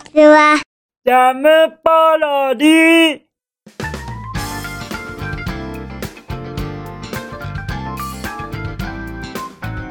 [0.00, 0.60] ちは。
[1.04, 1.48] ジャム
[1.82, 3.20] パロディ。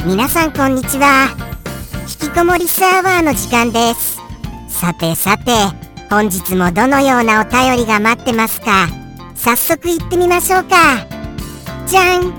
[0.05, 1.29] 皆さんこんにちは。
[2.21, 4.19] 引きこもりスアワーの時間です。
[4.67, 5.51] さてさて
[6.09, 8.87] 本日もどのようなお便りが待ってますか？
[9.35, 11.05] 早速行ってみましょうか。
[11.85, 12.31] じゃん。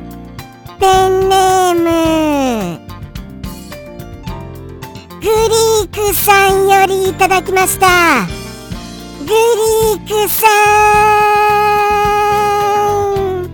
[0.81, 2.81] ペンネーム。
[5.21, 8.27] グリークさんよりいただきました。
[9.21, 10.47] グリークさ
[13.37, 13.45] ん。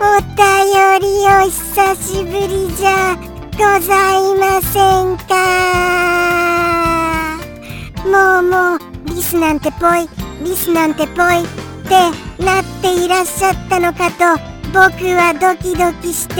[0.34, 0.40] 便
[1.00, 3.16] りお久しぶりじゃ
[3.52, 5.32] ございませんか？
[8.06, 8.78] もうもう
[9.14, 10.08] リスなんてぽい
[10.42, 11.46] リスなんてぽいっ
[11.88, 12.10] て
[12.42, 14.40] なっていらっしゃったのかと
[14.72, 14.80] 僕
[15.14, 16.34] はドキドキして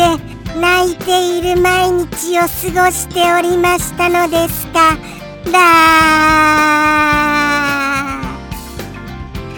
[0.58, 2.46] 泣いている毎日を過
[2.86, 4.96] ごしておりましたのですか？
[5.50, 5.58] だ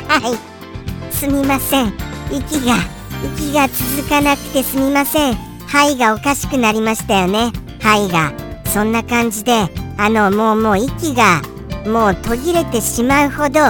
[0.09, 1.13] はい。
[1.13, 1.93] すみません。
[2.31, 2.77] 息が
[3.37, 5.35] 息が続かなくてすみません。
[5.67, 7.53] 肺がおかしくなりましたよね。
[7.81, 8.33] 肺が。
[8.67, 9.69] そんな感じで
[9.99, 11.43] あのもうもう息が
[11.87, 13.61] もう途切れてしまうほど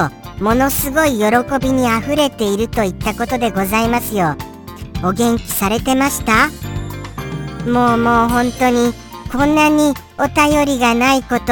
[0.43, 1.27] ものすごい喜
[1.61, 4.37] びにあふれているといったことでございますよ。
[5.03, 6.49] お元気されてました？
[7.69, 8.95] もうもう本当に
[9.31, 11.45] こんなにお便りがないこと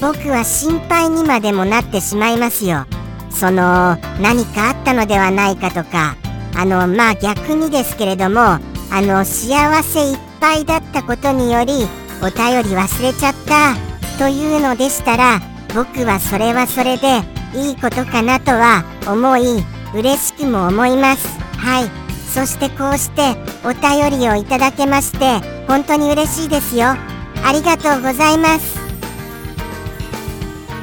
[0.00, 2.86] 僕は心配にまでもなってしまいますよ。
[3.30, 6.16] その何かあったのではないかとか
[6.56, 8.60] あのまあ逆にですけれどもあ
[8.92, 11.86] の幸せいっぱいだったことにより
[12.22, 13.76] お便り忘れちゃった
[14.18, 15.40] というのでしたら
[15.74, 17.20] 僕はそれはそれで
[17.54, 19.64] いいことかなとは思い
[19.94, 21.26] 嬉しくも思います。
[21.56, 21.90] はい。
[22.30, 26.88] そしてこうしてお便りをいただけまして本当に嬉しいですよ。
[26.88, 28.79] ありがとうございます。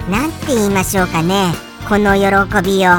[0.10, 1.52] なんて言いましょうかね。
[1.88, 2.92] この喜びを。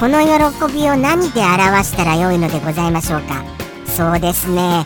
[0.00, 3.44] この喜びを何で表したらよいのでございましょうか。
[3.86, 4.84] そうですね。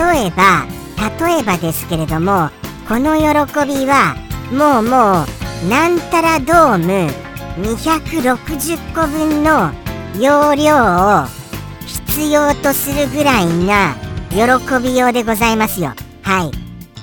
[0.00, 0.66] 例えば
[1.18, 2.50] 例えばですけれども
[2.88, 3.24] この喜
[3.66, 4.16] びは
[4.52, 5.24] もうも
[5.66, 7.08] うなんたらドーム
[7.62, 9.70] 260個分の
[10.20, 10.74] 容量
[11.22, 11.26] を
[11.86, 13.94] 必要とするぐらいな
[14.30, 15.94] 喜びようでございますよ。
[16.22, 16.50] は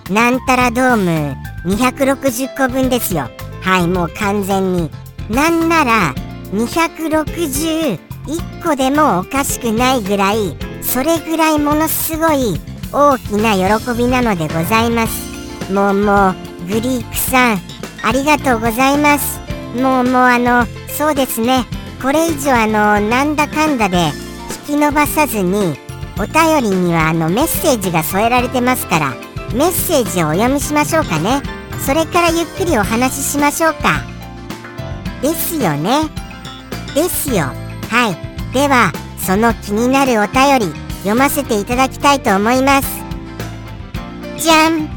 [0.09, 0.11] い。
[0.11, 3.29] なんたらドーム260個分ですよ。
[3.65, 4.91] はいもう完全に。
[5.27, 6.13] なんなら
[6.53, 7.99] 261
[8.63, 12.61] 個でもおかしくないぐらいそれぐらいものすごい
[12.93, 15.73] 大きな喜びなのでございます。
[15.73, 16.35] もうもう
[16.67, 17.57] グリークさん
[18.03, 19.39] ありがとうございます。
[19.75, 21.65] もうもうあのそうですね。
[22.03, 23.97] これ以上あのなんだかんだで
[24.67, 25.75] 引き伸ばさずに
[26.19, 29.09] お便りにはあのメッセージが添えられてますから
[29.55, 31.54] メッセージをお読みしましょうかね。
[31.83, 34.03] それからゆっくりお話ししましょうか。
[35.21, 36.09] ですよね。
[36.93, 37.45] ですよ。
[37.89, 38.53] はい。
[38.53, 42.87] ではその気になるお便り読ませていただきたいと思います。
[44.37, 44.89] じゃん。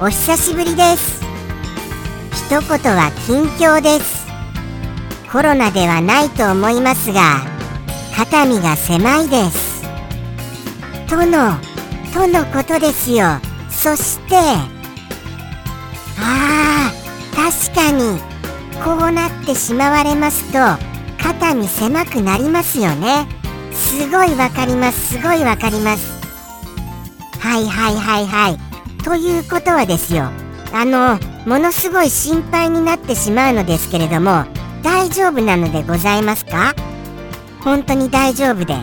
[0.00, 1.22] お久しぶりです。
[2.32, 4.26] 一言は近況です。
[5.30, 7.42] コロナではないと思いますが
[8.16, 9.82] 肩身が狭いです。
[11.06, 11.58] との
[12.14, 13.47] とのことですよ。
[13.80, 14.34] そして
[16.20, 18.20] あー確かに
[18.84, 20.58] こうなってしまわれますと
[21.22, 23.26] 肩身狭くなりますよね。
[23.72, 26.18] すごいわかりますすごいわかります。
[27.40, 28.58] はいはいはいはい。
[29.04, 30.28] ということはですよ。
[30.72, 34.44] あのものすごい心配になってしまうのですけれども
[34.82, 36.74] 大丈夫なのでございますか？
[37.60, 38.74] 本当に大丈夫で。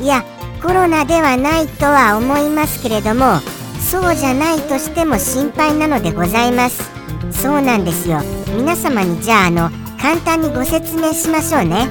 [0.00, 0.24] いや
[0.62, 3.40] コロナではないとは思いますけれども
[3.86, 6.90] そうじゃないとしても心配なのでございます。
[7.30, 8.18] そうなんですよ。
[8.56, 11.86] 皆様にじゃああの簡単にご説明しましょうね。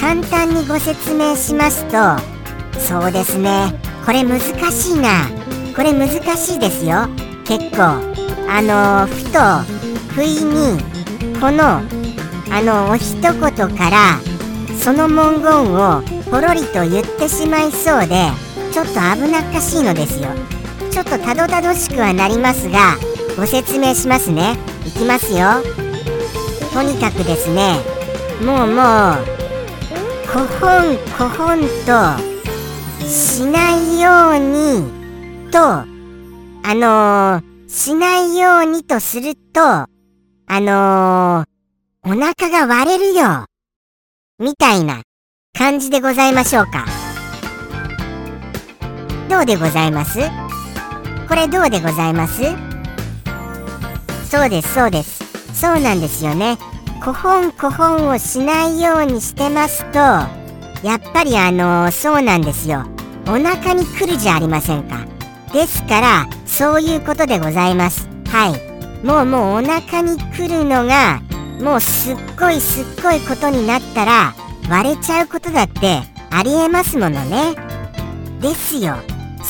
[0.00, 3.72] 簡単にご説明しますとそうですね。
[4.04, 5.28] これ難しいな。
[5.76, 7.06] これ難しいですよ。
[7.44, 7.82] 結構。
[8.48, 9.38] あのふと
[10.14, 10.80] 不意に
[11.40, 11.80] この
[12.50, 14.18] あのお一言から
[14.76, 18.30] その文言をポロリと言ってしまいそうで
[18.72, 20.30] ちょっと危なっかしいのですよ。
[20.96, 22.96] ちょっとたどたどしくはなりますが
[23.36, 24.56] ご説明しますね。
[24.86, 25.62] いきますよ。
[26.72, 27.76] とにかくですね
[28.42, 29.16] もうもう
[30.26, 34.90] こほんこほんとしないように
[35.50, 35.86] とあ
[36.64, 39.88] のー、しないようにとするとあ
[40.48, 43.44] のー、お腹が割れるよ
[44.38, 45.02] みたいな
[45.52, 46.86] 感じでございましょうか。
[49.28, 50.20] どうでございます？
[51.28, 52.42] これどうでございます？
[54.30, 55.24] そうですそうです。
[55.54, 56.58] そうなんですよね。
[57.00, 62.84] 古本古本をしないようにしてますとやっぱりあのそうなんですよ。
[63.28, 65.04] お腹に来るじゃありませんか。
[65.52, 68.08] ですからそういうことでございます。
[68.28, 69.06] はい。
[69.06, 71.20] もうもうお腹に来るのが
[71.60, 74.34] もうすっごいすっごいことになったら
[74.68, 77.54] 割れちゃうことだってありえますものね。
[78.40, 78.96] ですよ。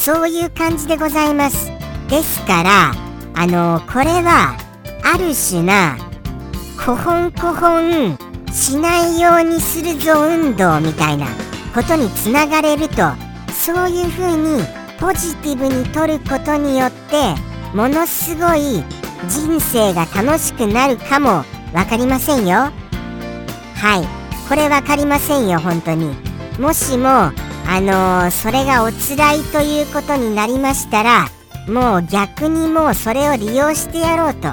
[0.06, 1.68] そういう感じでございます。
[2.08, 2.92] ですから
[3.34, 4.56] あのこれは
[5.02, 5.98] ある種な
[6.76, 8.16] 古本古本
[8.52, 11.26] しないようにするぞ運動みたいな
[11.74, 13.02] ことにつながれると
[13.52, 14.62] そういうふうに
[15.00, 17.34] ポジティブに取ることによって
[17.74, 18.84] ものすごい
[19.28, 21.42] 人生が楽しくなるかも
[21.72, 22.70] 分かりませんよ。
[23.74, 24.06] はい。
[24.48, 26.14] これ分かりませんよ本当に。
[26.60, 27.32] もしも
[27.68, 31.28] あのー、それがおつらいということになりましたら
[31.68, 34.48] もう逆にもうそれを利用してやろうと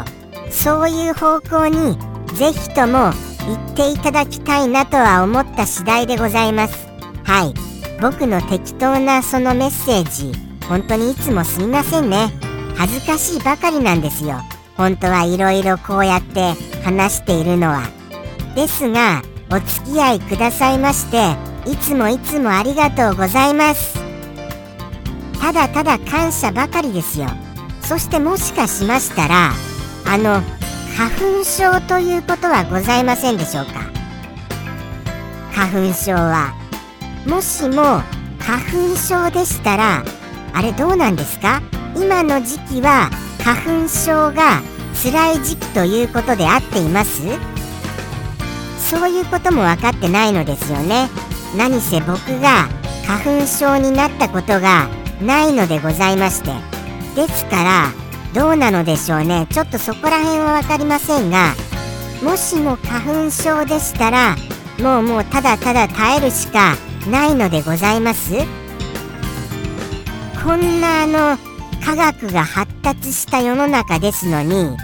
[0.51, 1.97] そういう方向に
[2.35, 3.11] ぜひとも
[3.45, 6.87] 言っていただきたいなとは思った次第でございます。
[7.23, 7.53] はい。
[8.01, 10.37] 僕の適当なそのメッセージ
[10.67, 12.29] 本当にいつもすみませんね。
[12.75, 14.41] 恥ずかしいばかりなんですよ。
[14.75, 17.83] 本当はいろいろこうやって話しているのは。
[18.55, 19.21] ですが
[19.51, 23.97] お付き合いくださいましていつもいつもありがとうございます。
[25.41, 27.27] ただただ感謝ばかりですよ。
[27.81, 29.51] そしてもしかしましたら
[30.05, 30.41] あの
[30.95, 33.71] 花粉症ということはございませんでしょうか？
[35.53, 36.53] 花粉症は
[37.27, 38.01] もしも
[38.39, 40.03] 花粉症でしたら
[40.53, 41.61] あれどうなんですか？
[41.95, 43.09] 今の時期は
[43.43, 44.61] 花粉症が
[45.03, 47.21] 辛い時期ということで合っています？
[48.79, 51.09] そういうことも分かってないのですよね。
[51.55, 52.67] 何せ僕が
[53.05, 54.87] 花粉症になったことが
[55.21, 56.51] ないのでございまして。
[57.15, 57.91] ですから
[58.33, 59.45] どうなのでしょうね。
[59.51, 61.53] ちょっとそこら辺は分かりませんが
[62.23, 64.35] もしも花粉症でしたら
[64.79, 66.75] もうもうただただ耐えるしか
[67.07, 68.33] ないのでございます？
[70.43, 71.37] こんなあの
[71.85, 74.75] 科学が発達した世の中ですのに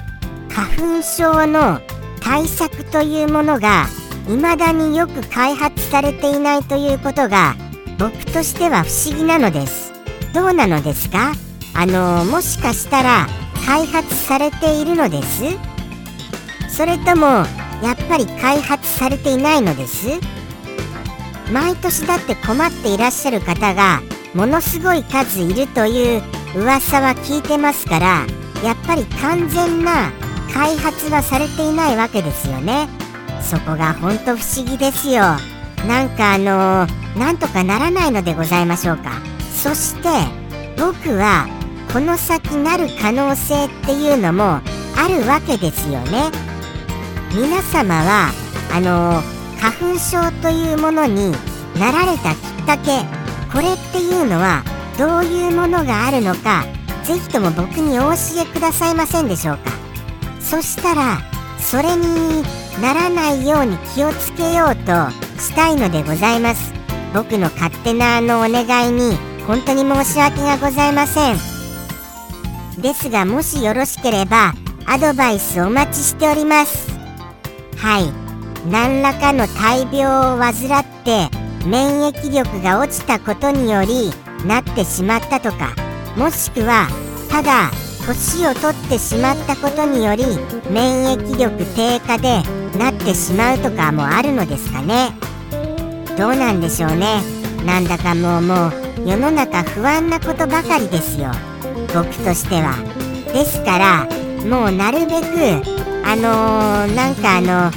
[0.50, 1.80] 花粉症の
[2.21, 3.88] 対策というものが
[4.30, 7.56] 未だによく開発されていないということが
[7.98, 9.92] 僕としては不思議なのです。
[10.36, 11.34] どうなのですか？
[11.74, 13.28] あのもしかしたら
[13.66, 15.44] 開発されているのです？
[16.70, 17.26] それとも
[17.81, 20.08] やっぱり開発されていないのです？
[21.52, 24.02] 毎年だって困っていらっしゃる方が
[24.36, 26.22] ものすごい数いるという
[26.56, 28.28] 噂は聞いてますから
[28.64, 30.12] やっぱり完全な
[30.54, 32.88] 開発はされていないわけですよね。
[33.41, 35.21] そこがほんと不思議ですよ。
[35.88, 39.12] なんかあのー、なんとかならないのでございましょうか。
[39.53, 40.09] そして
[40.77, 41.47] 僕は
[41.91, 44.62] この先なる可能性っていうのもあ
[45.07, 46.31] るわけですよね。
[47.33, 48.31] 皆様は
[48.74, 49.21] あの
[49.59, 51.31] 花粉症というものに
[51.77, 53.06] なられたきっかけ
[53.51, 54.63] これっていうのは
[54.97, 56.65] どういうものがあるのか
[57.03, 59.71] ぜひとも僕にお教えくださいませんでしょうか。
[60.39, 61.18] そしたら
[61.59, 62.44] それに
[62.81, 65.10] ならないように気をつけようと
[65.40, 66.74] したいのでございます。
[67.14, 69.18] 僕の勝手なあのお願いに
[69.48, 71.38] 本当に申し訳がございません。
[72.81, 74.54] ですがもしよろしければ
[74.86, 76.90] アドバイスお待ちしております。
[77.78, 78.30] はい。
[78.69, 81.30] 何らかの大病を患って
[81.66, 84.12] 免疫力が落ちたことにより
[84.45, 85.76] なってしまったとか
[86.18, 86.88] もしくは
[87.30, 87.71] ただ
[88.09, 90.23] 年を取ってしまったことにより
[90.71, 92.42] 免疫力低下で
[92.78, 95.11] なってしまうとかもあるのですかね。
[96.18, 97.21] どうなんでしょうね。
[97.66, 98.73] なんだかもうもう
[99.07, 101.30] 世の中不安なことばかりですよ。
[101.94, 102.73] 僕としては。
[103.31, 104.07] ですから
[104.47, 105.61] もうなるべく
[106.04, 107.71] あのー、なんかあの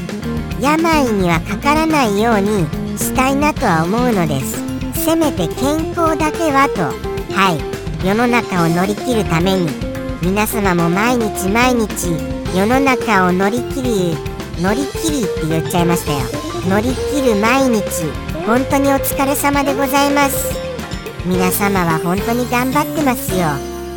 [0.60, 4.56] 病にはかからないようにしたいなとは思うのです。
[5.04, 6.84] せめて健康だけはと。
[7.34, 8.06] はい。
[8.06, 9.91] 世の中を乗り切るために。
[10.22, 12.06] 皆様も毎日毎日
[12.56, 14.16] 世の中を乗り切り
[14.62, 16.20] 乗り切りって言っちゃいましたよ。
[16.68, 17.82] 乗り切る毎日
[18.46, 20.54] 本当にお疲れ様でございます。
[21.26, 23.48] 皆様は本当に頑張ってますよ。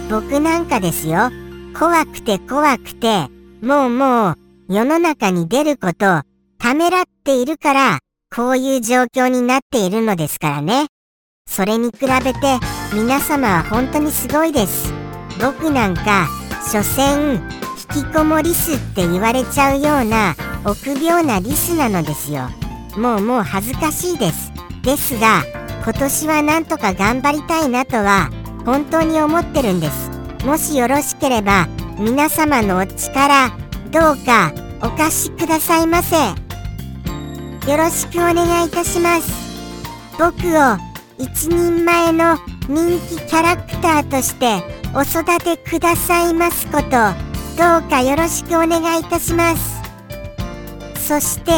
[0.09, 1.29] 僕なんかですよ。
[1.77, 3.27] 怖くて怖くて
[3.61, 6.23] もうもう世の中に出ること
[6.57, 7.99] ためらっているから
[8.35, 10.87] こういう状況になっているのですからね。
[11.47, 12.57] それに比べて
[12.95, 14.94] 皆様は本当にすごいです。
[15.41, 16.27] 僕なんか
[16.71, 17.41] 所詮
[17.95, 22.49] 引きこもりすって言われちゃうような臆病なリスなのですよ
[22.97, 24.51] もうもう恥ずかしいです
[24.81, 25.43] ですが
[25.83, 28.29] 今年はなんとか頑張りたいなとは
[28.65, 30.09] 本当に思ってるんです
[30.45, 31.67] もしよろしければ
[31.99, 33.49] 皆様のお力
[33.91, 36.15] どうかお貸しくださいませ。
[36.15, 39.31] よろしくお願いいたします。
[40.19, 40.77] 僕を
[41.17, 42.37] 一人前の
[42.67, 44.61] 人気キャラクターとして
[44.97, 46.89] お育てくださいますこと、
[47.57, 49.81] どうかよろしくお願いいたします。
[50.95, 51.51] そして、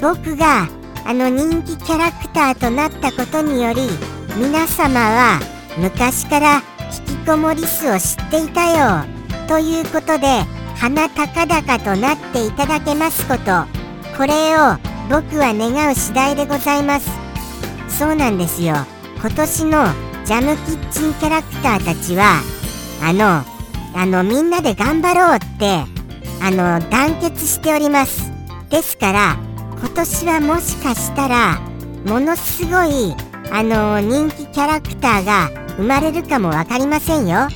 [0.00, 0.68] 僕が
[1.06, 3.88] あの人気キャラクターとなったことにより、
[4.36, 5.38] 皆様は
[5.78, 6.62] 昔から
[7.08, 9.04] 引きこもり巣を知っていたよ。
[9.46, 13.66] ということで、鼻高々となっていただけますこと、
[14.16, 14.76] これを
[15.08, 17.08] 僕は願う次第でございます。
[17.88, 18.74] そうなんですよ。
[19.20, 19.86] 今年の
[20.24, 22.42] ジャムキッチンキャラクターたちは、
[23.02, 23.44] あの、
[23.94, 25.84] あの、みんなで頑張ろうって、
[26.42, 28.32] あの、団結しております。
[28.70, 29.36] ですから、
[29.78, 31.60] 今年はもしかしたら、
[32.06, 33.14] ものすごい、
[33.50, 37.48] あの、人気キャラクターが生まれるかもわかりませんよ。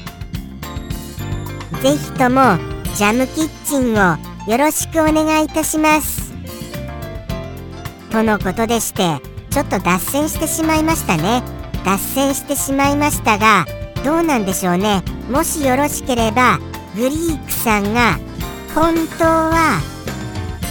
[1.82, 2.56] ぜひとも、
[2.96, 4.16] ジャムキッチンを
[4.50, 6.32] よろしくお願いいたします。
[8.10, 11.42] とのことでして、ちょっと脱線してしまいましたね。
[11.84, 13.66] 脱線してしまいましたが、
[14.04, 15.02] どうなんでしょうね。
[15.28, 16.58] もしよろしければ、
[16.96, 18.18] グリークさんが、
[18.74, 19.78] 本当は、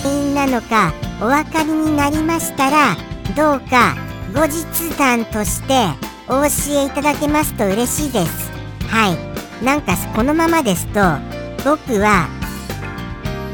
[0.04, 2.96] みんなのかお分かりになりましたら、
[3.36, 3.96] どうか
[4.34, 5.88] 後日談として
[6.28, 8.52] お教えいただけますと嬉しいです。
[8.88, 9.64] はい。
[9.64, 11.02] なんかこのままですと、
[11.64, 12.28] 僕は、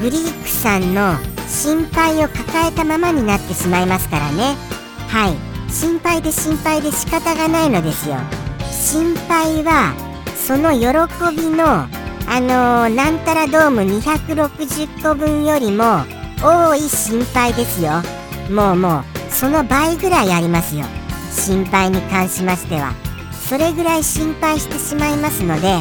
[0.02, 1.16] グリークさんの
[1.48, 4.56] 心配を抱えたままになってしまいますからね。
[5.10, 5.36] はい。
[5.72, 8.16] 心配で心配で仕方がないのですよ。
[8.72, 9.94] 心配は、
[10.46, 10.80] その喜
[11.36, 11.88] びの、あ
[12.42, 16.02] のー、なんたらドーム260個分よりも
[16.44, 17.92] 多い心配ですよ。
[18.54, 20.84] もうもう、その倍ぐらいありますよ。
[21.32, 22.94] 心配に関しましては。
[23.48, 25.80] それぐらい心配してしまいますので、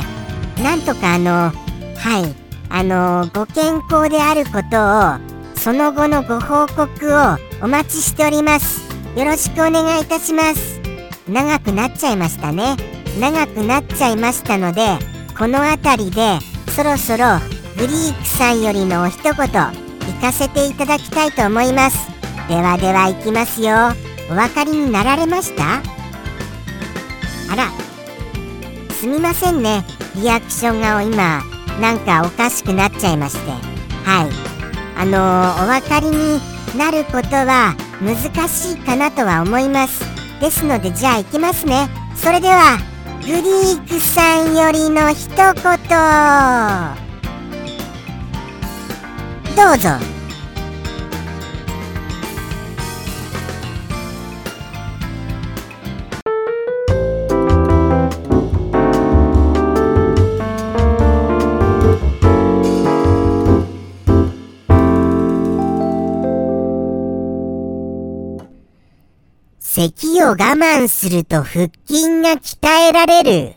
[0.63, 2.35] なんとかあの、はい、
[2.69, 8.81] あの、ご健康であることを、その後のご報告をお待ちしております。
[9.17, 10.81] よろしくお願いいたします。
[11.29, 12.92] 長くなっちゃいましたね。
[13.21, 14.99] 長くなっちゃいましたので、
[15.39, 16.39] この辺りで、
[16.75, 17.39] そろそろ
[17.77, 19.43] グリークさんよりのお一言、行
[20.21, 21.99] かせていただきたいと思います。
[22.49, 23.75] ではでは行きますよ。
[24.31, 25.83] お分かりになられました？
[27.53, 27.71] あら、
[28.95, 29.85] すみませんね。
[30.17, 31.43] リアクションが今、
[31.81, 33.51] なんかおかしくなっちゃいまして。
[34.05, 34.31] はい。
[34.99, 36.41] あのー、お分かりに
[36.79, 38.17] なることは難
[38.49, 40.01] しいかなとは思います。
[40.41, 41.89] ですので、じゃあ行きますね。
[42.15, 42.79] それでは、
[43.23, 45.45] グリークさんよりの一言。
[49.55, 50.12] どうぞ。
[69.91, 72.59] 咳を我慢すると腹筋が鍛
[72.89, 73.55] えられる。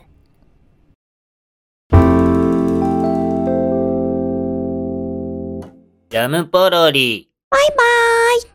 [6.10, 7.30] ジャムポロリ。
[7.50, 7.76] バイバー
[8.40, 8.42] イ。